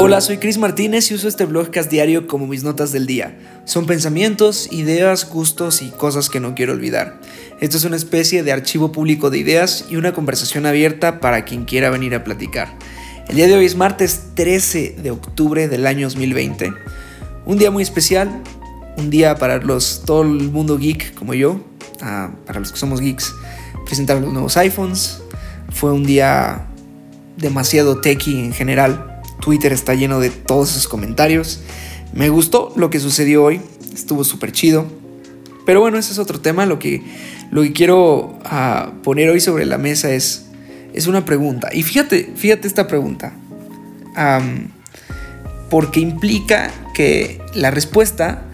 Hola, 0.00 0.20
soy 0.20 0.38
Chris 0.38 0.58
Martínez 0.58 1.10
y 1.10 1.14
uso 1.14 1.26
este 1.26 1.44
blogcast 1.44 1.90
diario 1.90 2.28
como 2.28 2.46
mis 2.46 2.62
notas 2.62 2.92
del 2.92 3.04
día. 3.04 3.36
Son 3.64 3.84
pensamientos, 3.84 4.68
ideas, 4.70 5.28
gustos 5.28 5.82
y 5.82 5.90
cosas 5.90 6.30
que 6.30 6.38
no 6.38 6.54
quiero 6.54 6.72
olvidar. 6.72 7.20
Esto 7.58 7.78
es 7.78 7.84
una 7.84 7.96
especie 7.96 8.44
de 8.44 8.52
archivo 8.52 8.92
público 8.92 9.28
de 9.28 9.38
ideas 9.38 9.86
y 9.90 9.96
una 9.96 10.12
conversación 10.12 10.66
abierta 10.66 11.18
para 11.18 11.44
quien 11.44 11.64
quiera 11.64 11.90
venir 11.90 12.14
a 12.14 12.22
platicar. 12.22 12.78
El 13.28 13.34
día 13.34 13.48
de 13.48 13.56
hoy 13.56 13.64
es 13.64 13.74
martes 13.74 14.22
13 14.34 14.98
de 15.02 15.10
octubre 15.10 15.66
del 15.66 15.84
año 15.84 16.06
2020. 16.06 16.72
Un 17.44 17.58
día 17.58 17.72
muy 17.72 17.82
especial, 17.82 18.30
un 18.96 19.10
día 19.10 19.34
para 19.34 19.58
los, 19.58 20.04
todo 20.06 20.22
el 20.22 20.52
mundo 20.52 20.78
geek 20.78 21.12
como 21.14 21.34
yo, 21.34 21.60
ah, 22.02 22.30
para 22.46 22.60
los 22.60 22.70
que 22.70 22.78
somos 22.78 23.00
geeks, 23.00 23.34
presentar 23.84 24.20
los 24.20 24.32
nuevos 24.32 24.56
iPhones. 24.58 25.20
Fue 25.70 25.90
un 25.92 26.04
día 26.04 26.68
demasiado 27.36 28.00
techy 28.00 28.38
en 28.38 28.52
general. 28.52 29.07
Twitter 29.40 29.72
está 29.72 29.94
lleno 29.94 30.20
de 30.20 30.30
todos 30.30 30.70
esos 30.70 30.88
comentarios. 30.88 31.60
Me 32.12 32.28
gustó 32.28 32.72
lo 32.76 32.90
que 32.90 33.00
sucedió 33.00 33.44
hoy, 33.44 33.60
estuvo 33.92 34.24
súper 34.24 34.52
chido. 34.52 34.86
Pero 35.66 35.80
bueno, 35.80 35.98
ese 35.98 36.12
es 36.12 36.18
otro 36.18 36.40
tema. 36.40 36.64
Lo 36.66 36.78
que, 36.78 37.02
lo 37.50 37.62
que 37.62 37.72
quiero 37.72 38.38
ah, 38.44 38.92
poner 39.02 39.28
hoy 39.28 39.40
sobre 39.40 39.66
la 39.66 39.76
mesa 39.76 40.10
es, 40.10 40.46
es 40.94 41.06
una 41.06 41.24
pregunta. 41.24 41.68
Y 41.72 41.82
fíjate, 41.82 42.32
fíjate 42.36 42.66
esta 42.66 42.86
pregunta. 42.86 43.34
porque 45.68 46.00
implica 46.00 46.70
que 46.94 47.40
la 47.54 47.70
respuesta 47.70 48.44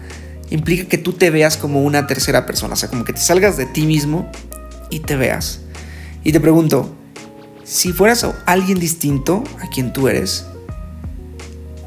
implica 0.49 0.87
que 0.87 0.97
tú 0.97 1.13
te 1.13 1.29
veas 1.29 1.57
como 1.57 1.83
una 1.83 2.05
tercera 2.07 2.45
persona. 2.45 2.73
O 2.73 2.77
sea, 2.77 2.89
como 2.89 3.05
que 3.05 3.13
te 3.13 3.21
salgas 3.21 3.57
de 3.57 3.65
ti 3.65 3.85
mismo 3.85 4.29
y 4.89 4.99
te 4.99 5.15
veas. 5.15 5.61
Y 6.23 6.31
te 6.31 6.39
pregunto, 6.39 6.93
si 7.63 7.93
fueras 7.93 8.25
alguien 8.45 8.79
distinto 8.79 9.43
a 9.61 9.69
quien 9.69 9.93
tú 9.93 10.07
eres, 10.07 10.45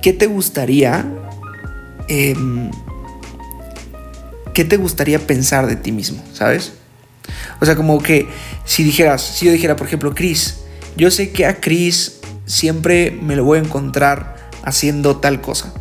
¿qué 0.02 0.12
te 0.12 0.26
gustaría? 0.26 1.04
Em, 2.08 2.70
¿Qué 4.54 4.64
te 4.64 4.76
gustaría 4.76 5.24
pensar 5.26 5.66
de 5.66 5.76
ti 5.76 5.92
mismo? 5.92 6.22
¿Sabes? 6.32 6.72
O 7.60 7.66
sea, 7.66 7.76
como 7.76 7.98
que 8.02 8.26
si 8.64 8.82
dijeras, 8.82 9.22
si 9.22 9.46
yo 9.46 9.52
dijera, 9.52 9.76
por 9.76 9.86
ejemplo, 9.86 10.14
Chris, 10.14 10.60
yo 10.96 11.10
sé 11.10 11.30
que 11.30 11.46
a 11.46 11.60
Chris 11.60 12.20
siempre 12.46 13.10
me 13.10 13.36
lo 13.36 13.44
voy 13.44 13.58
a 13.58 13.62
encontrar 13.62 14.50
haciendo 14.64 15.18
tal 15.18 15.40
cosa. 15.40 15.72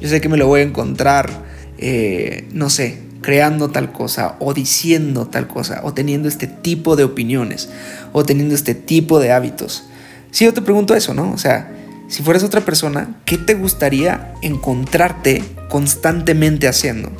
Yo 0.00 0.08
sé 0.08 0.20
que 0.20 0.28
me 0.28 0.36
lo 0.36 0.46
voy 0.46 0.60
a 0.60 0.64
encontrar, 0.64 1.44
eh, 1.78 2.46
no 2.52 2.70
sé, 2.70 3.00
creando 3.20 3.70
tal 3.70 3.92
cosa 3.92 4.36
o 4.38 4.54
diciendo 4.54 5.26
tal 5.26 5.48
cosa 5.48 5.80
o 5.82 5.92
teniendo 5.92 6.28
este 6.28 6.46
tipo 6.46 6.94
de 6.94 7.04
opiniones 7.04 7.68
o 8.12 8.24
teniendo 8.24 8.54
este 8.54 8.74
tipo 8.74 9.18
de 9.18 9.32
hábitos. 9.32 9.84
Si 10.30 10.44
yo 10.44 10.54
te 10.54 10.62
pregunto 10.62 10.94
eso, 10.94 11.14
¿no? 11.14 11.32
O 11.32 11.38
sea, 11.38 11.77
si 12.08 12.22
fueras 12.22 12.42
otra 12.42 12.62
persona, 12.62 13.16
¿qué 13.24 13.36
te 13.36 13.54
gustaría 13.54 14.34
encontrarte 14.42 15.44
constantemente 15.68 16.66
haciendo? 16.66 17.12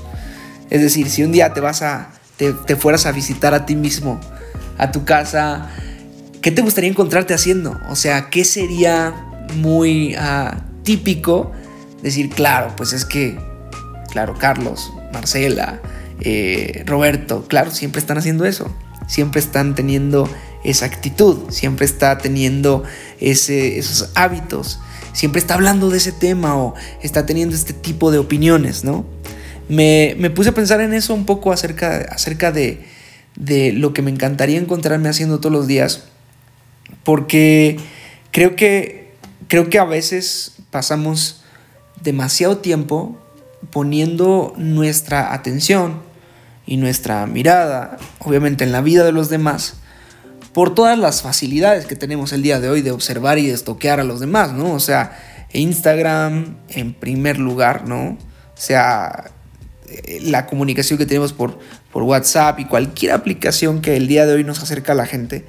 Es 0.71 0.81
decir, 0.81 1.09
si 1.11 1.23
un 1.23 1.33
día 1.33 1.53
te 1.53 1.61
vas 1.61 1.83
a, 1.83 2.11
te, 2.37 2.77
fueras 2.77 3.07
a 3.07 3.13
visitar 3.13 3.55
a 3.55 3.67
ti 3.67 3.77
mismo, 3.77 4.19
a 4.79 4.91
tu 4.91 5.05
casa, 5.05 5.69
¿qué 6.41 6.51
te 6.51 6.63
gustaría 6.63 6.91
encontrarte 6.91 7.35
haciendo? 7.35 7.79
O 7.91 7.97
sea, 7.97 8.31
¿qué 8.31 8.45
sería 8.45 9.15
muy 9.57 10.15
ah, 10.19 10.63
típico 10.85 11.53
decir, 12.03 12.31
claro, 12.31 12.73
pues 12.77 12.93
es 12.93 13.05
que, 13.05 13.39
claro, 14.11 14.35
Carlos, 14.39 14.93
Marcela, 15.13 15.81
eh, 16.21 16.83
Roberto, 16.87 17.47
claro, 17.47 17.71
siempre 17.71 18.01
están 18.01 18.19
haciendo 18.19 18.45
eso, 18.47 18.75
siempre 19.07 19.41
están 19.41 19.75
teniendo 19.75 20.29
esa 20.65 20.87
actitud, 20.87 21.51
siempre 21.51 21.87
está 21.87 22.19
teniendo 22.19 22.85
ese, 23.21 23.79
esos 23.79 24.11
hábitos, 24.15 24.81
siempre 25.13 25.41
está 25.41 25.55
hablando 25.55 25.91
de 25.91 25.99
ese 25.99 26.13
tema 26.13 26.57
o 26.57 26.75
está 27.03 27.27
teniendo 27.27 27.55
este 27.55 27.73
tipo 27.73 28.11
de 28.11 28.19
opiniones, 28.19 28.85
¿no? 28.85 29.05
Me, 29.69 30.15
puse 30.35 30.51
a 30.51 30.55
pensar 30.55 30.81
en 30.81 30.95
eso 30.95 31.13
un 31.15 31.27
poco 31.27 31.53
acerca, 31.53 32.09
acerca 32.11 32.53
de, 32.53 32.85
de 33.37 33.73
lo 33.73 33.93
que 33.93 34.03
me 34.03 34.11
encantaría 34.11 34.59
encontrarme 34.59 35.09
haciendo 35.09 35.41
todos 35.41 35.53
los 35.53 35.67
días, 35.67 36.05
porque 37.05 37.79
creo 38.31 38.57
que, 38.57 39.13
creo 39.49 39.69
que 39.69 39.79
a 39.79 39.85
veces 39.85 40.53
pasamos 40.71 41.43
demasiado 42.03 42.59
tiempo 42.59 43.19
poniendo 43.71 44.55
nuestra 44.57 45.35
atención 45.35 46.01
y 46.67 46.77
nuestra 46.77 47.27
mirada, 47.27 47.99
obviamente 48.21 48.65
en 48.65 48.73
la 48.73 48.81
vida 48.81 49.05
de 49.05 49.13
los 49.13 49.29
demás, 49.29 49.75
por 50.59 50.75
todas 50.75 50.99
las 50.99 51.23
facilidades 51.23 51.87
que 51.87 51.95
tenemos 51.95 52.33
el 52.33 52.43
día 52.43 52.59
de 52.59 52.69
hoy 52.69 52.83
de 52.83 52.91
observar 52.91 53.39
y 53.39 53.47
de 53.47 53.53
estoquear 53.53 54.01
a 54.01 54.03
los 54.03 54.19
demás, 54.19 54.53
¿no? 54.53 54.73
O 54.73 54.81
sea, 54.81 55.47
Instagram 55.53 56.57
en 56.69 56.95
primer 56.95 57.39
lugar, 57.39 57.87
¿no? 57.87 58.09
O 58.09 58.19
sea, 58.57 59.31
eh, 59.89 60.19
la 60.21 60.47
comunicación 60.47 60.99
que 60.99 61.07
tenemos 61.07 61.33
por, 61.33 61.61
por 61.93 62.03
WhatsApp 62.03 62.59
y 62.59 62.65
cualquier 62.65 63.13
aplicación 63.13 63.81
que 63.81 63.97
el 63.97 64.09
día 64.09 64.27
de 64.27 64.35
hoy 64.35 64.43
nos 64.43 64.61
acerca 64.61 64.95
a 64.95 64.95
la 64.97 65.07
gente, 65.07 65.45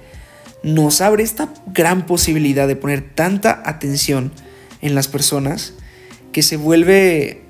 nos 0.61 1.01
abre 1.01 1.23
esta 1.23 1.49
gran 1.65 2.05
posibilidad 2.05 2.67
de 2.67 2.75
poner 2.75 3.01
tanta 3.15 3.63
atención 3.65 4.31
en 4.79 4.93
las 4.93 5.07
personas 5.07 5.73
que 6.31 6.43
se 6.43 6.55
vuelve 6.55 7.47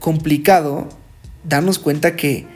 complicado 0.00 0.90
darnos 1.44 1.78
cuenta 1.78 2.14
que, 2.14 2.46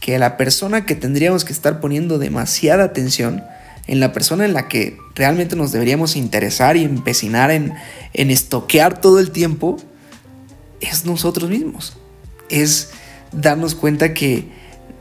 que 0.00 0.18
la 0.18 0.36
persona 0.36 0.84
que 0.86 0.94
tendríamos 0.94 1.44
que 1.44 1.52
estar 1.52 1.80
poniendo 1.80 2.18
demasiada 2.18 2.84
atención, 2.84 3.42
en 3.86 4.00
la 4.00 4.12
persona 4.12 4.44
en 4.44 4.52
la 4.52 4.68
que 4.68 4.98
realmente 5.14 5.54
nos 5.56 5.72
deberíamos 5.72 6.16
interesar 6.16 6.76
y 6.76 6.84
empecinar 6.84 7.50
en, 7.50 7.74
en 8.14 8.30
estoquear 8.30 9.00
todo 9.00 9.20
el 9.20 9.30
tiempo, 9.30 9.76
es 10.80 11.04
nosotros 11.04 11.50
mismos. 11.50 11.96
Es 12.48 12.90
darnos 13.32 13.74
cuenta 13.74 14.12
que 14.12 14.48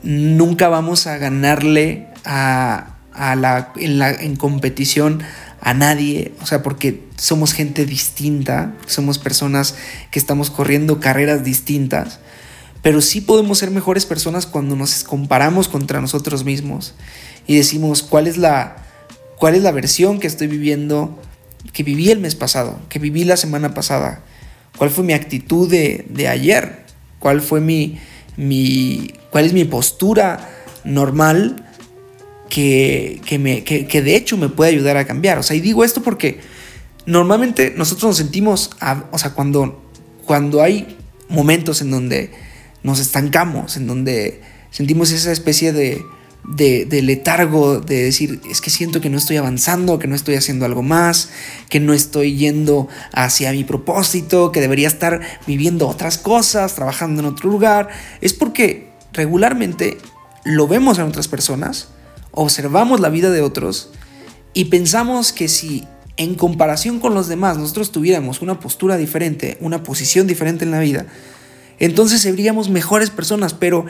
nunca 0.03 0.69
vamos 0.69 1.07
a 1.07 1.17
ganarle 1.17 2.07
a, 2.23 2.95
a 3.13 3.35
la, 3.35 3.73
en, 3.75 3.97
la, 3.97 4.11
en 4.11 4.35
competición 4.35 5.23
a 5.61 5.73
nadie, 5.73 6.33
o 6.41 6.45
sea, 6.45 6.61
porque 6.61 7.03
somos 7.17 7.53
gente 7.53 7.85
distinta, 7.85 8.73
somos 8.85 9.17
personas 9.17 9.75
que 10.11 10.19
estamos 10.19 10.51
corriendo 10.51 10.99
carreras 10.99 11.43
distintas, 11.43 12.19
pero 12.85 13.01
sí 13.01 13.19
podemos 13.19 13.57
ser 13.57 13.71
mejores 13.71 14.05
personas 14.05 14.45
cuando 14.45 14.75
nos 14.75 15.03
comparamos 15.03 15.67
contra 15.67 16.01
nosotros 16.01 16.45
mismos 16.45 16.93
y 17.47 17.55
decimos 17.55 18.03
cuál 18.03 18.27
es 18.27 18.37
la, 18.37 18.75
cuál 19.37 19.55
es 19.55 19.63
la 19.63 19.71
versión 19.71 20.19
que 20.19 20.27
estoy 20.27 20.45
viviendo, 20.45 21.19
que 21.73 21.81
viví 21.81 22.11
el 22.11 22.19
mes 22.19 22.35
pasado, 22.35 22.79
que 22.87 22.99
viví 22.99 23.23
la 23.23 23.37
semana 23.37 23.73
pasada, 23.73 24.23
cuál 24.77 24.91
fue 24.91 25.03
mi 25.03 25.13
actitud 25.13 25.67
de, 25.67 26.05
de 26.09 26.27
ayer, 26.27 26.85
cuál 27.17 27.41
fue 27.41 27.59
mi, 27.59 27.97
mi, 28.37 29.11
cuál 29.31 29.45
es 29.45 29.53
mi 29.53 29.63
postura 29.63 30.47
normal 30.83 31.65
que, 32.51 33.19
me, 33.39 33.63
que, 33.63 34.01
de 34.03 34.15
hecho 34.15 34.37
me 34.37 34.49
puede 34.49 34.69
ayudar 34.69 34.97
a 34.97 35.07
cambiar. 35.07 35.39
O 35.39 35.43
sea, 35.43 35.55
y 35.55 35.59
digo 35.59 35.83
esto 35.83 36.03
porque 36.03 36.39
normalmente 37.07 37.73
nosotros 37.75 38.09
nos 38.09 38.17
sentimos, 38.17 38.69
o 39.09 39.17
sea, 39.17 39.31
cuando, 39.31 39.81
cuando 40.23 40.61
hay 40.61 40.97
momentos 41.29 41.81
en 41.81 41.89
donde 41.89 42.45
nos 42.85 42.99
estancamos, 42.99 43.77
en 43.77 43.87
donde 43.87 44.41
sentimos 44.71 45.11
esa 45.11 45.31
especie 45.31 45.73
de, 45.73 46.05
de, 46.43 47.01
letargo, 47.01 47.79
de 47.79 48.03
decir, 48.03 48.41
es 48.49 48.61
que 48.61 48.69
siento 48.69 49.01
que 49.01 49.09
no 49.09 49.17
estoy 49.17 49.37
avanzando, 49.37 49.99
que 49.99 50.07
no 50.07 50.15
estoy 50.15 50.35
haciendo 50.35 50.65
algo 50.65 50.83
más, 50.83 51.29
que 51.69 51.79
no 51.79 51.93
estoy 51.93 52.37
yendo 52.37 52.87
hacia 53.11 53.51
mi 53.51 53.63
propósito, 53.63 54.51
que 54.51 54.61
debería 54.61 54.87
estar 54.87 55.21
viviendo 55.47 55.87
otras 55.87 56.17
cosas, 56.17 56.75
trabajando 56.75 57.21
en 57.21 57.27
otro 57.27 57.49
lugar, 57.49 57.89
es 58.21 58.33
porque 58.33 58.91
regularmente 59.11 59.97
lo 60.43 60.67
vemos 60.67 60.99
en 60.99 61.05
otras 61.05 61.27
personas 61.27 61.89
observamos 62.35 62.99
la 62.99 63.09
vida 63.09 63.31
de 63.31 63.41
otros 63.41 63.89
y 64.53 64.65
pensamos 64.65 65.31
que 65.31 65.47
si 65.47 65.87
en 66.17 66.35
comparación 66.35 66.99
con 66.99 67.13
los 67.13 67.27
demás 67.27 67.57
nosotros 67.57 67.91
tuviéramos 67.91 68.41
una 68.41 68.59
postura 68.59 68.97
diferente, 68.97 69.57
una 69.59 69.83
posición 69.83 70.27
diferente 70.27 70.63
en 70.63 70.71
la 70.71 70.79
vida, 70.79 71.07
entonces 71.79 72.21
seríamos 72.21 72.69
mejores 72.69 73.09
personas, 73.09 73.53
pero 73.53 73.85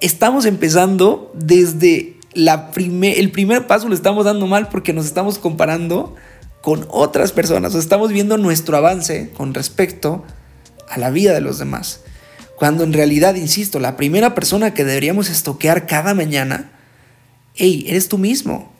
estamos 0.00 0.46
empezando 0.46 1.32
desde 1.34 2.16
la 2.34 2.70
el 2.76 3.30
primer 3.32 3.66
paso 3.66 3.88
lo 3.88 3.94
estamos 3.94 4.24
dando 4.24 4.46
mal 4.46 4.68
porque 4.68 4.92
nos 4.92 5.06
estamos 5.06 5.38
comparando 5.38 6.14
con 6.60 6.86
otras 6.90 7.32
personas, 7.32 7.74
estamos 7.74 8.10
viendo 8.12 8.36
nuestro 8.36 8.76
avance 8.76 9.30
con 9.36 9.54
respecto 9.54 10.24
a 10.88 10.98
la 10.98 11.10
vida 11.10 11.32
de 11.32 11.40
los 11.40 11.58
demás. 11.58 12.00
Cuando 12.56 12.82
en 12.82 12.92
realidad, 12.92 13.36
insisto, 13.36 13.78
la 13.78 13.96
primera 13.96 14.34
persona 14.34 14.74
que 14.74 14.84
deberíamos 14.84 15.30
estoquear 15.30 15.86
cada 15.86 16.14
mañana 16.14 16.72
hey, 17.58 17.84
eres 17.88 18.08
tú 18.08 18.16
mismo. 18.16 18.72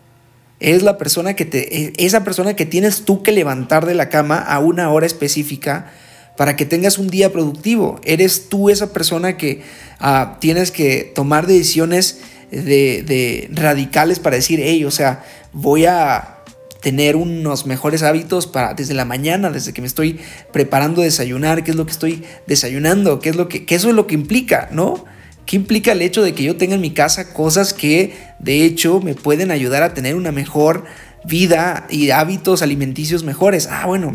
Es 0.60 0.82
la 0.82 0.98
persona 0.98 1.34
que 1.34 1.44
te, 1.44 2.04
esa 2.04 2.24
persona 2.24 2.56
que 2.56 2.66
tienes 2.66 3.04
tú 3.04 3.22
que 3.22 3.32
levantar 3.32 3.86
de 3.86 3.94
la 3.94 4.08
cama 4.08 4.38
a 4.38 4.58
una 4.58 4.90
hora 4.90 5.06
específica 5.06 5.92
para 6.38 6.54
que 6.54 6.64
tengas 6.64 6.98
un 6.98 7.08
día 7.08 7.32
productivo. 7.32 8.00
Eres 8.04 8.48
tú 8.48 8.70
esa 8.70 8.92
persona 8.92 9.36
que 9.36 9.62
ah, 9.98 10.38
tienes 10.40 10.70
que 10.70 11.10
tomar 11.12 11.48
decisiones 11.48 12.20
de, 12.52 13.50
radicales 13.52 14.20
para 14.20 14.36
decir, 14.36 14.60
hey, 14.62 14.84
o 14.84 14.92
sea, 14.92 15.24
voy 15.52 15.84
a, 15.84 16.36
tener 16.80 17.16
unos 17.16 17.66
mejores 17.66 18.04
hábitos 18.04 18.46
para 18.46 18.72
desde 18.72 18.94
la 18.94 19.04
mañana, 19.04 19.50
desde 19.50 19.72
que 19.72 19.80
me 19.80 19.88
estoy 19.88 20.20
preparando 20.52 21.02
a 21.02 21.04
desayunar, 21.04 21.64
qué 21.64 21.72
es 21.72 21.76
lo 21.76 21.84
que 21.86 21.90
estoy 21.90 22.22
desayunando, 22.46 23.18
qué 23.18 23.30
es 23.30 23.36
lo 23.36 23.48
que, 23.48 23.66
eso 23.68 23.88
es 23.88 23.96
lo 23.96 24.06
que 24.06 24.14
implica, 24.14 24.68
¿no? 24.70 25.04
¿Qué 25.48 25.56
implica 25.56 25.92
el 25.92 26.02
hecho 26.02 26.22
de 26.22 26.34
que 26.34 26.42
yo 26.42 26.56
tenga 26.56 26.74
en 26.74 26.82
mi 26.82 26.90
casa 26.90 27.32
cosas 27.32 27.72
que 27.72 28.12
de 28.38 28.66
hecho 28.66 29.00
me 29.00 29.14
pueden 29.14 29.50
ayudar 29.50 29.82
a 29.82 29.94
tener 29.94 30.14
una 30.14 30.30
mejor 30.30 30.84
vida 31.24 31.86
y 31.88 32.10
hábitos 32.10 32.60
alimenticios 32.60 33.24
mejores? 33.24 33.66
Ah, 33.66 33.86
bueno, 33.86 34.14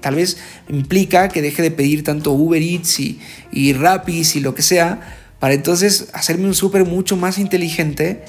tal 0.00 0.14
vez 0.14 0.36
implica 0.68 1.30
que 1.30 1.42
deje 1.42 1.62
de 1.62 1.72
pedir 1.72 2.04
tanto 2.04 2.30
Uber 2.30 2.62
Eats 2.62 3.00
y, 3.00 3.18
y 3.50 3.72
Rapis 3.72 4.36
y 4.36 4.40
lo 4.40 4.54
que 4.54 4.62
sea, 4.62 5.16
para 5.40 5.54
entonces 5.54 6.10
hacerme 6.12 6.46
un 6.46 6.54
súper 6.54 6.84
mucho 6.84 7.16
más 7.16 7.38
inteligente 7.38 8.22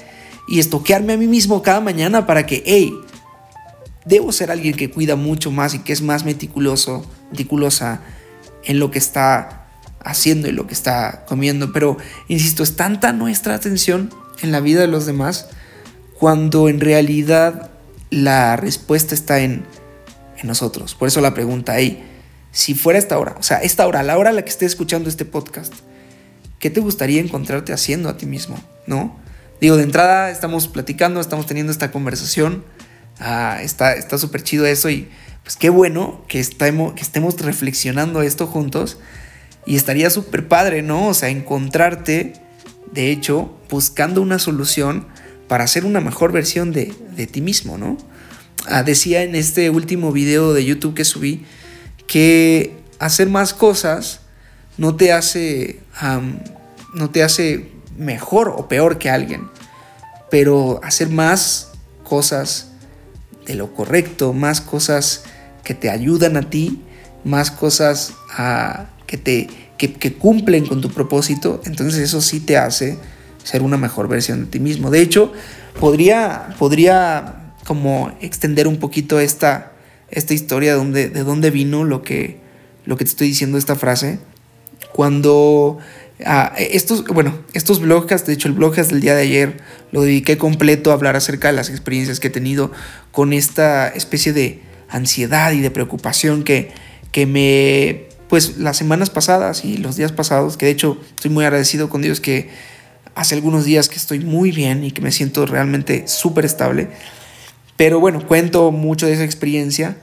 y 0.48 0.58
estoquearme 0.58 1.12
a 1.12 1.16
mí 1.16 1.28
mismo 1.28 1.62
cada 1.62 1.80
mañana 1.80 2.26
para 2.26 2.46
que, 2.46 2.64
hey, 2.66 2.92
debo 4.04 4.32
ser 4.32 4.50
alguien 4.50 4.74
que 4.74 4.90
cuida 4.90 5.14
mucho 5.14 5.52
más 5.52 5.74
y 5.74 5.78
que 5.78 5.92
es 5.92 6.02
más 6.02 6.24
meticuloso, 6.24 7.08
meticulosa 7.30 8.00
en 8.64 8.80
lo 8.80 8.90
que 8.90 8.98
está 8.98 9.59
haciendo 10.04 10.48
y 10.48 10.52
lo 10.52 10.66
que 10.66 10.74
está 10.74 11.24
comiendo. 11.26 11.72
Pero, 11.72 11.96
insisto, 12.28 12.62
es 12.62 12.76
tanta 12.76 13.12
nuestra 13.12 13.54
atención 13.54 14.10
en 14.42 14.52
la 14.52 14.60
vida 14.60 14.80
de 14.80 14.86
los 14.86 15.06
demás 15.06 15.48
cuando 16.18 16.68
en 16.68 16.80
realidad 16.80 17.70
la 18.10 18.56
respuesta 18.56 19.14
está 19.14 19.40
en, 19.40 19.64
en 20.38 20.48
nosotros. 20.48 20.94
Por 20.94 21.08
eso 21.08 21.20
la 21.20 21.34
pregunta, 21.34 21.78
hey, 21.78 22.04
si 22.52 22.74
fuera 22.74 22.98
esta 22.98 23.18
hora, 23.18 23.36
o 23.38 23.42
sea, 23.42 23.58
esta 23.58 23.86
hora, 23.86 24.02
la 24.02 24.18
hora 24.18 24.30
a 24.30 24.32
la 24.32 24.42
que 24.42 24.50
estés 24.50 24.72
escuchando 24.72 25.08
este 25.08 25.24
podcast, 25.24 25.72
¿qué 26.58 26.68
te 26.70 26.80
gustaría 26.80 27.20
encontrarte 27.20 27.72
haciendo 27.72 28.08
a 28.08 28.16
ti 28.16 28.26
mismo? 28.26 28.62
¿No? 28.86 29.18
Digo, 29.60 29.76
de 29.76 29.84
entrada 29.84 30.30
estamos 30.30 30.68
platicando, 30.68 31.20
estamos 31.20 31.46
teniendo 31.46 31.70
esta 31.70 31.90
conversación. 31.90 32.64
Ah, 33.18 33.58
está 33.62 34.18
súper 34.18 34.42
chido 34.42 34.66
eso 34.66 34.88
y 34.88 35.08
pues 35.42 35.56
qué 35.56 35.70
bueno 35.70 36.24
que, 36.28 36.40
estemos, 36.40 36.94
que 36.94 37.02
estemos 37.02 37.38
reflexionando 37.40 38.22
esto 38.22 38.46
juntos. 38.46 38.98
Y 39.66 39.76
estaría 39.76 40.10
súper 40.10 40.48
padre, 40.48 40.82
¿no? 40.82 41.08
O 41.08 41.14
sea, 41.14 41.28
encontrarte, 41.28 42.34
de 42.92 43.10
hecho, 43.10 43.54
buscando 43.68 44.22
una 44.22 44.38
solución 44.38 45.06
para 45.48 45.64
hacer 45.64 45.84
una 45.84 46.00
mejor 46.00 46.32
versión 46.32 46.72
de, 46.72 46.94
ti 47.30 47.40
mismo, 47.40 47.76
¿no? 47.76 47.96
Ah, 48.66 48.82
decía 48.82 49.22
en 49.22 49.34
este 49.34 49.70
último 49.70 50.12
video 50.12 50.52
de 50.52 50.64
YouTube 50.64 50.94
que 50.94 51.04
subí 51.04 51.44
que 52.06 52.76
hacer 52.98 53.28
más 53.28 53.54
cosas 53.54 54.20
no 54.76 54.96
te 54.96 55.12
hace, 55.12 55.80
no 56.94 57.10
te 57.10 57.22
hace 57.22 57.70
mejor 57.96 58.48
o 58.48 58.68
peor 58.68 58.98
que 58.98 59.10
alguien, 59.10 59.48
pero 60.30 60.80
hacer 60.82 61.08
más 61.08 61.72
cosas 62.04 62.68
de 63.46 63.54
lo 63.54 63.74
correcto, 63.74 64.32
más 64.32 64.60
cosas 64.60 65.24
que 65.64 65.74
te 65.74 65.90
ayudan 65.90 66.36
a 66.36 66.48
ti, 66.48 66.82
más 67.24 67.50
cosas 67.50 68.14
ah, 68.30 68.86
que, 69.10 69.16
te, 69.18 69.48
que, 69.76 70.12
cumplen 70.12 70.64
con 70.66 70.80
tu 70.80 70.88
propósito, 70.88 71.60
entonces 71.64 72.00
eso 72.00 72.20
sí 72.20 72.38
te 72.38 72.56
hace 72.56 72.96
ser 73.42 73.62
una 73.62 73.76
mejor 73.76 74.06
versión 74.06 74.44
de 74.44 74.46
ti 74.46 74.60
mismo. 74.60 74.88
De 74.88 75.00
hecho, 75.00 75.32
podría, 75.80 76.54
podría 76.60 77.54
como 77.66 78.12
extender 78.20 78.68
un 78.68 78.76
poquito 78.76 79.18
esta, 79.18 79.72
esta 80.10 80.32
historia 80.32 80.70
de 80.70 80.78
dónde, 80.78 81.08
de 81.08 81.24
dónde 81.24 81.50
vino 81.50 81.82
lo 81.82 82.02
que, 82.02 82.38
lo 82.84 82.96
que 82.96 83.04
te 83.04 83.10
estoy 83.10 83.26
diciendo 83.26 83.58
esta 83.58 83.74
frase. 83.74 84.20
Cuando 84.92 85.78
estos, 86.56 87.04
bueno, 87.06 87.40
estos 87.52 87.80
blogcasts, 87.80 88.28
de 88.28 88.34
hecho 88.34 88.46
el 88.46 88.54
blogcast 88.54 88.92
del 88.92 89.00
día 89.00 89.16
de 89.16 89.22
ayer 89.22 89.56
lo 89.90 90.02
dediqué 90.02 90.38
completo 90.38 90.92
a 90.92 90.94
hablar 90.94 91.16
acerca 91.16 91.48
de 91.48 91.54
las 91.54 91.68
experiencias 91.68 92.20
que 92.20 92.28
he 92.28 92.30
tenido 92.30 92.70
con 93.10 93.32
esta 93.32 93.88
especie 93.88 94.32
de 94.32 94.60
ansiedad 94.88 95.50
y 95.50 95.58
de 95.62 95.72
preocupación 95.72 96.44
que, 96.44 96.70
que 97.10 97.26
me, 97.26 98.09
pues 98.30 98.58
las 98.58 98.76
semanas 98.76 99.10
pasadas 99.10 99.64
y 99.64 99.76
los 99.76 99.96
días 99.96 100.12
pasados, 100.12 100.56
que 100.56 100.66
de 100.66 100.72
hecho 100.72 100.98
estoy 101.16 101.32
muy 101.32 101.44
agradecido 101.44 101.90
con 101.90 102.00
Dios 102.00 102.20
que 102.20 102.48
hace 103.16 103.34
algunos 103.34 103.64
días 103.64 103.88
que 103.88 103.96
estoy 103.96 104.20
muy 104.20 104.52
bien 104.52 104.84
y 104.84 104.92
que 104.92 105.02
me 105.02 105.10
siento 105.10 105.44
realmente 105.46 106.06
súper 106.06 106.44
estable. 106.44 106.88
Pero 107.76 107.98
bueno, 107.98 108.24
cuento 108.24 108.70
mucho 108.70 109.06
de 109.06 109.14
esa 109.14 109.24
experiencia. 109.24 109.96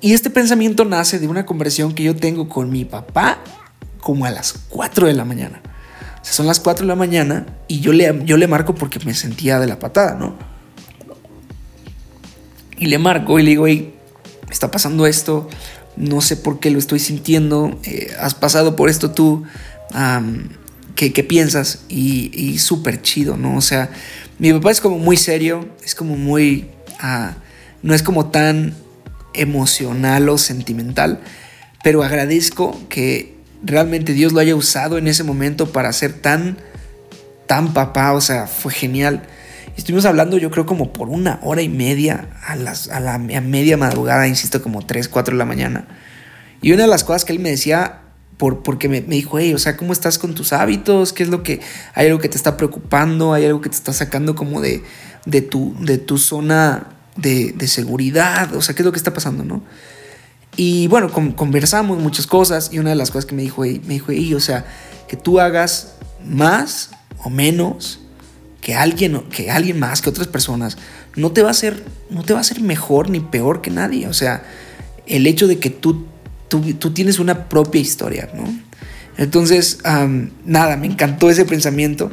Y 0.00 0.14
este 0.14 0.30
pensamiento 0.30 0.86
nace 0.86 1.18
de 1.18 1.28
una 1.28 1.44
conversación 1.44 1.94
que 1.94 2.02
yo 2.02 2.16
tengo 2.16 2.48
con 2.48 2.70
mi 2.70 2.86
papá 2.86 3.40
como 4.00 4.24
a 4.24 4.30
las 4.30 4.54
4 4.70 5.06
de 5.06 5.12
la 5.12 5.26
mañana. 5.26 5.60
O 6.22 6.24
sea, 6.24 6.32
son 6.32 6.46
las 6.46 6.60
4 6.60 6.84
de 6.84 6.88
la 6.88 6.96
mañana 6.96 7.46
y 7.68 7.80
yo 7.80 7.92
le, 7.92 8.22
yo 8.24 8.38
le 8.38 8.46
marco 8.46 8.74
porque 8.74 9.00
me 9.04 9.12
sentía 9.12 9.60
de 9.60 9.66
la 9.66 9.78
patada, 9.78 10.14
¿no? 10.14 10.34
Y 12.78 12.86
le 12.86 12.98
marco 12.98 13.38
y 13.38 13.42
le 13.42 13.50
digo, 13.50 13.66
hey, 13.66 13.94
está 14.50 14.70
pasando 14.70 15.06
esto, 15.06 15.48
no 15.96 16.20
sé 16.20 16.36
por 16.36 16.60
qué 16.60 16.70
lo 16.70 16.78
estoy 16.78 16.98
sintiendo, 16.98 17.78
eh, 17.84 18.14
has 18.20 18.34
pasado 18.34 18.76
por 18.76 18.88
esto 18.88 19.10
tú, 19.10 19.44
¿qué, 20.94 21.24
piensas? 21.24 21.80
Y, 21.88 22.30
y 22.34 22.58
súper 22.58 23.02
chido, 23.02 23.36
¿no? 23.36 23.56
O 23.56 23.60
sea, 23.60 23.90
mi 24.38 24.52
papá 24.52 24.70
es 24.70 24.80
como 24.80 24.98
muy 24.98 25.16
serio, 25.16 25.68
es 25.84 25.94
como 25.94 26.16
muy... 26.16 26.68
Ah, 27.00 27.34
no 27.82 27.94
es 27.94 28.02
como 28.02 28.26
tan 28.30 28.74
emocional 29.34 30.28
o 30.28 30.38
sentimental, 30.38 31.20
pero 31.84 32.02
agradezco 32.02 32.78
que 32.88 33.36
realmente 33.62 34.12
Dios 34.12 34.32
lo 34.32 34.40
haya 34.40 34.56
usado 34.56 34.98
en 34.98 35.08
ese 35.08 35.24
momento 35.24 35.72
para 35.72 35.92
ser 35.92 36.12
tan, 36.14 36.56
tan 37.46 37.74
papá, 37.74 38.12
o 38.12 38.20
sea, 38.20 38.46
fue 38.46 38.72
genial. 38.72 39.22
Estuvimos 39.76 40.06
hablando 40.06 40.38
yo 40.38 40.50
creo 40.50 40.66
como 40.66 40.92
por 40.92 41.08
una 41.08 41.38
hora 41.42 41.62
y 41.62 41.68
media 41.68 42.28
a, 42.46 42.56
las, 42.56 42.88
a 42.88 43.00
la 43.00 43.18
media 43.18 43.76
madrugada, 43.76 44.26
insisto, 44.26 44.62
como 44.62 44.84
3, 44.84 45.08
4 45.08 45.34
de 45.34 45.38
la 45.38 45.44
mañana. 45.44 45.86
Y 46.62 46.72
una 46.72 46.82
de 46.84 46.88
las 46.88 47.04
cosas 47.04 47.24
que 47.24 47.32
él 47.32 47.38
me 47.38 47.50
decía, 47.50 48.00
por, 48.38 48.62
porque 48.62 48.88
me, 48.88 49.02
dijo, 49.02 49.38
hey, 49.38 49.52
o 49.54 49.58
sea, 49.58 49.76
¿cómo 49.76 49.92
estás 49.92 50.18
con 50.18 50.34
tus 50.34 50.52
hábitos? 50.52 51.12
¿Qué 51.12 51.22
es 51.22 51.28
lo 51.28 51.42
que, 51.42 51.60
hay 51.94 52.06
algo 52.06 52.18
que 52.18 52.28
te 52.28 52.36
está 52.36 52.56
preocupando? 52.56 53.34
¿Hay 53.34 53.44
algo 53.44 53.60
que 53.60 53.68
te 53.68 53.76
está 53.76 53.92
sacando 53.92 54.34
como 54.34 54.60
de, 54.60 54.82
de, 55.26 55.42
tu, 55.42 55.76
de 55.80 55.98
tu 55.98 56.16
zona 56.16 56.88
de, 57.16 57.52
de 57.52 57.68
seguridad? 57.68 58.54
O 58.54 58.62
sea, 58.62 58.74
¿qué 58.74 58.82
es 58.82 58.86
lo 58.86 58.92
que 58.92 58.98
está 58.98 59.12
pasando, 59.12 59.44
no? 59.44 59.62
Y 60.56 60.86
bueno, 60.86 61.12
conversamos 61.12 61.98
muchas 61.98 62.26
cosas 62.26 62.70
y 62.72 62.78
una 62.78 62.90
de 62.90 62.96
las 62.96 63.10
cosas 63.10 63.26
que 63.26 63.34
me 63.34 63.42
dijo, 63.42 63.60
me 63.62 63.68
dijo, 63.68 64.12
o 64.34 64.40
sea, 64.40 64.64
que 65.06 65.16
tú 65.16 65.38
hagas 65.38 65.96
más 66.24 66.90
o 67.22 67.28
menos 67.28 68.00
que 68.66 68.74
alguien, 68.74 69.20
que 69.30 69.48
alguien 69.48 69.78
más, 69.78 70.02
que 70.02 70.10
otras 70.10 70.26
personas, 70.26 70.76
no 71.14 71.30
te 71.30 71.40
va 71.40 71.50
a 71.50 71.50
hacer, 71.52 71.84
no 72.10 72.24
te 72.24 72.34
va 72.34 72.40
a 72.40 72.60
mejor 72.62 73.10
ni 73.10 73.20
peor 73.20 73.62
que 73.62 73.70
nadie. 73.70 74.08
O 74.08 74.12
sea, 74.12 74.42
el 75.06 75.28
hecho 75.28 75.46
de 75.46 75.60
que 75.60 75.70
tú, 75.70 76.04
tú, 76.48 76.90
tienes 76.92 77.20
una 77.20 77.48
propia 77.48 77.80
historia, 77.80 78.28
¿no? 78.34 78.42
Entonces, 79.18 79.78
nada, 80.44 80.76
me 80.76 80.88
encantó 80.88 81.30
ese 81.30 81.44
pensamiento 81.44 82.10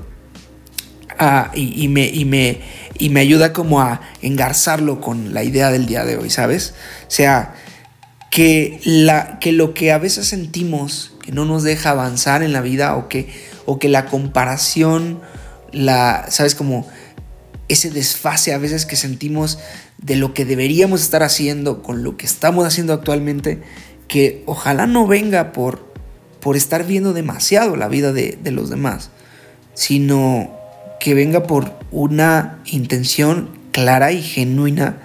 ah, 1.18 1.50
y, 1.56 1.88
me, 1.88 2.06
y, 2.06 2.24
me, 2.24 2.62
y 3.00 3.10
me 3.10 3.22
ayuda 3.22 3.51
como 3.51 3.82
a 3.82 4.01
engarzarlo 4.22 5.01
con 5.01 5.34
la 5.34 5.44
idea 5.44 5.72
del 5.72 5.88
día 5.88 6.06
de 6.06 6.18
hoy, 6.18 6.30
¿sabes? 6.30 6.75
O 7.08 7.12
sea, 7.12 7.56
que, 8.30 8.80
la, 8.84 9.39
que 9.39 9.54
lo 9.54 9.74
que 9.74 9.92
a 9.92 9.98
veces 9.98 10.27
sentimos 10.27 11.16
que 11.24 11.32
no 11.32 11.46
nos 11.46 11.63
deja 11.63 11.89
avanzar 11.89 12.44
en 12.44 12.54
la 12.54 12.62
vida 12.62 12.96
o 12.96 13.10
que, 13.10 13.27
o 13.66 13.80
que 13.80 13.89
la 13.89 14.06
comparación, 14.06 15.20
la, 15.74 16.27
¿sabes? 16.30 16.56
Como 16.56 16.88
ese 17.68 17.89
desfase 17.89 18.53
a 18.53 18.58
veces 18.58 18.86
que 18.86 18.96
sentimos 18.96 19.60
de 19.98 20.15
lo 20.15 20.34
que 20.34 20.46
deberíamos 20.46 21.01
estar 21.01 21.24
haciendo 21.24 21.82
con 21.82 22.03
lo 22.03 22.18
que 22.18 22.25
estamos 22.25 22.65
haciendo 22.65 22.94
actualmente, 22.94 23.62
que 24.08 24.44
ojalá 24.46 24.88
no 24.88 25.08
venga 25.08 25.51
por, 25.51 25.94
por 26.39 26.56
estar 26.56 26.86
viendo 26.86 27.13
demasiado 27.13 27.75
la 27.75 27.88
vida 27.88 28.13
de, 28.13 28.38
de 28.42 28.51
los 28.51 28.70
demás, 28.70 29.10
sino 29.74 30.51
que 31.00 31.13
venga 31.13 31.44
por 31.44 31.74
una 31.92 32.62
intención 32.65 33.50
clara 33.72 34.12
y 34.12 34.22
genuina 34.22 34.98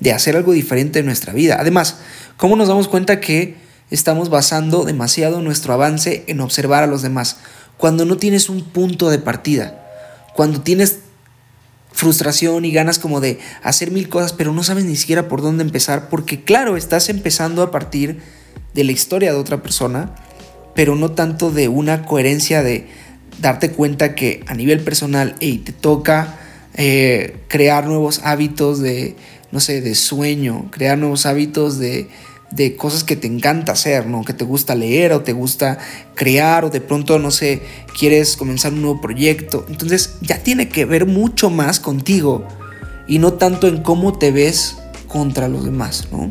de 0.00 0.12
hacer 0.12 0.36
algo 0.36 0.52
diferente 0.52 1.00
en 1.00 1.06
nuestra 1.06 1.32
vida. 1.32 1.56
Además, 1.60 1.98
¿Cómo 2.36 2.54
nos 2.54 2.68
damos 2.68 2.86
cuenta 2.86 3.18
que 3.18 3.56
estamos 3.90 4.28
basando 4.28 4.84
demasiado 4.84 5.40
nuestro 5.40 5.72
avance 5.72 6.22
en 6.26 6.40
observar 6.40 6.84
a 6.84 6.86
los 6.86 7.00
demás? 7.00 7.38
Cuando 7.78 8.04
no 8.04 8.18
tienes 8.18 8.50
un 8.50 8.62
punto 8.62 9.08
de 9.08 9.18
partida, 9.18 9.85
cuando 10.36 10.60
tienes 10.60 10.98
frustración 11.92 12.64
y 12.64 12.72
ganas 12.72 12.98
como 12.98 13.20
de 13.20 13.38
hacer 13.62 13.90
mil 13.90 14.08
cosas, 14.08 14.32
pero 14.32 14.52
no 14.52 14.62
sabes 14.62 14.84
ni 14.84 14.96
siquiera 14.96 15.28
por 15.28 15.40
dónde 15.42 15.64
empezar, 15.64 16.08
porque 16.08 16.44
claro, 16.44 16.76
estás 16.76 17.08
empezando 17.08 17.62
a 17.62 17.70
partir 17.70 18.20
de 18.74 18.84
la 18.84 18.92
historia 18.92 19.32
de 19.32 19.38
otra 19.38 19.62
persona, 19.62 20.14
pero 20.74 20.94
no 20.94 21.12
tanto 21.12 21.50
de 21.50 21.68
una 21.68 22.04
coherencia 22.04 22.62
de 22.62 22.86
darte 23.40 23.70
cuenta 23.70 24.14
que 24.14 24.44
a 24.46 24.54
nivel 24.54 24.80
personal, 24.80 25.36
hey, 25.40 25.62
te 25.64 25.72
toca 25.72 26.38
eh, 26.74 27.36
crear 27.48 27.86
nuevos 27.86 28.20
hábitos 28.22 28.80
de 28.80 29.16
no 29.52 29.60
sé, 29.60 29.80
de 29.80 29.94
sueño, 29.94 30.68
crear 30.70 30.98
nuevos 30.98 31.24
hábitos 31.26 31.78
de, 31.78 32.08
de 32.50 32.76
cosas 32.76 33.04
que 33.04 33.16
te 33.16 33.26
encanta 33.26 33.72
hacer, 33.72 34.06
¿no? 34.06 34.24
Que 34.24 34.32
te 34.32 34.44
gusta 34.44 34.74
leer 34.74 35.12
o 35.12 35.22
te 35.22 35.32
gusta 35.32 35.78
crear 36.14 36.64
o 36.64 36.70
de 36.70 36.80
pronto, 36.80 37.18
no 37.18 37.30
sé, 37.30 37.62
quieres 37.98 38.36
comenzar 38.36 38.72
un 38.72 38.82
nuevo 38.82 39.00
proyecto. 39.00 39.66
Entonces 39.68 40.16
ya 40.20 40.42
tiene 40.42 40.68
que 40.68 40.84
ver 40.84 41.06
mucho 41.06 41.50
más 41.50 41.80
contigo 41.80 42.46
y 43.06 43.18
no 43.18 43.34
tanto 43.34 43.68
en 43.68 43.82
cómo 43.82 44.18
te 44.18 44.30
ves 44.30 44.76
contra 45.08 45.48
los 45.48 45.64
demás, 45.64 46.08
¿no? 46.12 46.30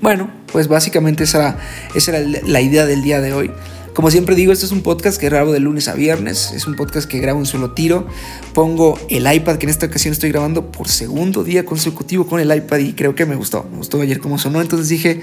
Bueno, 0.00 0.30
pues 0.52 0.68
básicamente 0.68 1.24
esa, 1.24 1.58
esa 1.94 2.16
era 2.16 2.40
la 2.46 2.60
idea 2.60 2.86
del 2.86 3.02
día 3.02 3.20
de 3.20 3.32
hoy. 3.32 3.50
Como 3.94 4.10
siempre 4.10 4.36
digo, 4.36 4.52
este 4.52 4.64
es 4.64 4.72
un 4.72 4.82
podcast 4.82 5.18
que 5.18 5.26
grabo 5.28 5.52
de 5.52 5.60
lunes 5.60 5.88
a 5.88 5.94
viernes, 5.94 6.52
es 6.52 6.66
un 6.66 6.76
podcast 6.76 7.08
que 7.08 7.18
grabo 7.18 7.38
un 7.38 7.46
solo 7.46 7.72
tiro. 7.72 8.06
Pongo 8.54 8.98
el 9.08 9.32
iPad, 9.32 9.56
que 9.56 9.66
en 9.66 9.70
esta 9.70 9.86
ocasión 9.86 10.12
estoy 10.12 10.30
grabando 10.30 10.70
por 10.70 10.88
segundo 10.88 11.42
día 11.42 11.64
consecutivo 11.64 12.26
con 12.26 12.40
el 12.40 12.54
iPad 12.54 12.78
y 12.78 12.92
creo 12.92 13.14
que 13.14 13.26
me 13.26 13.34
gustó, 13.34 13.66
me 13.70 13.78
gustó 13.78 14.00
ayer 14.00 14.20
cómo 14.20 14.38
sonó, 14.38 14.60
entonces 14.60 14.88
dije, 14.88 15.22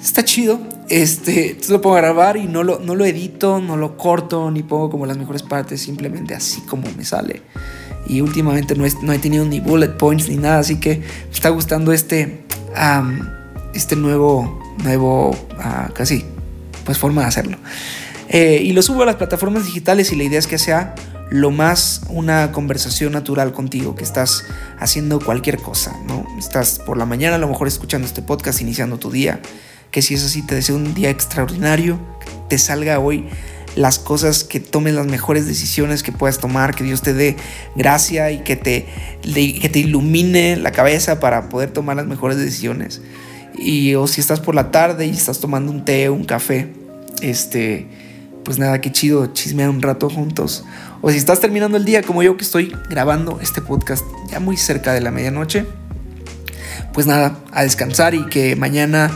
está 0.00 0.24
chido, 0.24 0.60
este, 0.88 1.58
lo 1.68 1.80
pongo 1.80 1.96
a 1.96 2.00
grabar 2.00 2.36
y 2.36 2.46
no 2.46 2.62
lo, 2.62 2.78
no 2.78 2.94
lo 2.94 3.04
edito, 3.04 3.60
no 3.60 3.76
lo 3.76 3.96
corto, 3.96 4.50
ni 4.50 4.62
pongo 4.62 4.88
como 4.90 5.04
las 5.04 5.18
mejores 5.18 5.42
partes, 5.42 5.80
simplemente 5.80 6.34
así 6.34 6.60
como 6.62 6.88
me 6.96 7.04
sale. 7.04 7.42
Y 8.06 8.20
últimamente 8.20 8.74
no 8.76 9.12
he, 9.12 9.18
tenido 9.18 9.44
ni 9.44 9.60
bullet 9.60 9.96
points 9.98 10.28
ni 10.28 10.36
nada, 10.36 10.60
así 10.60 10.78
que 10.78 10.98
me 10.98 11.32
está 11.32 11.48
gustando 11.50 11.92
este, 11.92 12.44
este 13.74 13.96
nuevo, 13.96 14.62
nuevo, 14.82 15.30
uh, 15.30 15.92
casi 15.92 16.24
pues 16.86 16.96
forma 16.96 17.20
de 17.22 17.28
hacerlo. 17.28 17.58
Eh, 18.28 18.60
y 18.62 18.72
lo 18.72 18.80
subo 18.82 19.02
a 19.02 19.06
las 19.06 19.16
plataformas 19.16 19.66
digitales 19.66 20.10
y 20.12 20.16
la 20.16 20.24
idea 20.24 20.38
es 20.38 20.46
que 20.46 20.58
sea 20.58 20.94
lo 21.30 21.50
más 21.50 22.02
una 22.08 22.52
conversación 22.52 23.12
natural 23.12 23.52
contigo, 23.52 23.94
que 23.94 24.04
estás 24.04 24.44
haciendo 24.78 25.20
cualquier 25.20 25.58
cosa, 25.58 25.94
¿no? 26.06 26.26
Estás 26.38 26.78
por 26.78 26.96
la 26.96 27.04
mañana 27.04 27.36
a 27.36 27.38
lo 27.38 27.48
mejor 27.48 27.68
escuchando 27.68 28.06
este 28.06 28.22
podcast, 28.22 28.60
iniciando 28.60 28.98
tu 28.98 29.10
día, 29.10 29.40
que 29.90 30.02
si 30.02 30.14
es 30.14 30.24
así 30.24 30.42
te 30.42 30.54
deseo 30.54 30.76
un 30.76 30.94
día 30.94 31.10
extraordinario, 31.10 31.98
que 32.20 32.30
te 32.48 32.58
salga 32.58 32.98
hoy 33.00 33.28
las 33.74 33.98
cosas, 33.98 34.44
que 34.44 34.58
tomes 34.58 34.94
las 34.94 35.06
mejores 35.06 35.46
decisiones 35.46 36.02
que 36.02 36.10
puedas 36.10 36.38
tomar, 36.38 36.74
que 36.74 36.84
Dios 36.84 37.02
te 37.02 37.12
dé 37.12 37.36
gracia 37.74 38.30
y 38.30 38.38
que 38.38 38.56
te, 38.56 38.86
que 39.22 39.68
te 39.68 39.78
ilumine 39.80 40.56
la 40.56 40.72
cabeza 40.72 41.20
para 41.20 41.48
poder 41.48 41.70
tomar 41.70 41.96
las 41.96 42.06
mejores 42.06 42.38
decisiones. 42.38 43.02
Y 43.58 43.94
o 43.94 44.06
si 44.06 44.20
estás 44.20 44.40
por 44.40 44.54
la 44.54 44.70
tarde 44.70 45.06
y 45.06 45.10
estás 45.10 45.40
tomando 45.40 45.72
un 45.72 45.84
té 45.84 46.08
un 46.08 46.24
café, 46.24 46.72
este, 47.22 47.88
pues 48.44 48.58
nada, 48.58 48.80
qué 48.80 48.92
chido 48.92 49.26
chismear 49.26 49.70
un 49.70 49.82
rato 49.82 50.08
juntos. 50.08 50.64
O 51.02 51.10
si 51.10 51.18
estás 51.18 51.40
terminando 51.40 51.76
el 51.76 51.84
día 51.84 52.02
como 52.02 52.22
yo 52.22 52.36
que 52.36 52.44
estoy 52.44 52.74
grabando 52.88 53.38
este 53.40 53.60
podcast 53.60 54.04
ya 54.30 54.40
muy 54.40 54.56
cerca 54.56 54.92
de 54.92 55.00
la 55.00 55.10
medianoche, 55.10 55.66
pues 56.92 57.06
nada, 57.06 57.38
a 57.52 57.62
descansar 57.62 58.14
y 58.14 58.26
que 58.26 58.56
mañana 58.56 59.10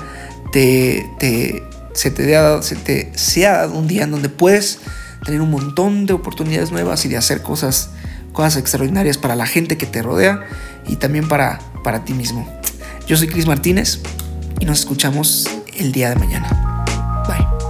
te, 0.52 1.08
te, 1.18 1.62
se, 1.94 2.10
te 2.10 2.62
se 2.62 2.76
te 2.76 3.12
sea 3.16 3.66
un 3.66 3.88
día 3.88 4.04
en 4.04 4.10
donde 4.10 4.28
puedes 4.28 4.80
tener 5.24 5.40
un 5.40 5.50
montón 5.50 6.06
de 6.06 6.12
oportunidades 6.12 6.70
nuevas 6.72 7.04
y 7.04 7.08
de 7.08 7.16
hacer 7.16 7.42
cosas, 7.42 7.90
cosas 8.32 8.56
extraordinarias 8.56 9.18
para 9.18 9.36
la 9.36 9.46
gente 9.46 9.76
que 9.76 9.86
te 9.86 10.02
rodea 10.02 10.40
y 10.86 10.96
también 10.96 11.28
para, 11.28 11.60
para 11.84 12.04
ti 12.04 12.14
mismo. 12.14 12.48
Yo 13.06 13.16
soy 13.16 13.28
Cris 13.28 13.46
Martínez 13.46 14.00
y 14.60 14.64
nos 14.64 14.80
escuchamos 14.80 15.48
el 15.76 15.92
día 15.92 16.10
de 16.10 16.16
mañana. 16.16 16.84
Bye. 17.26 17.69